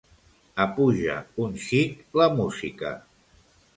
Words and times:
Apuja 0.63 1.19
un 1.45 1.53
xic 1.67 2.19
la 2.23 2.29
música. 2.41 2.95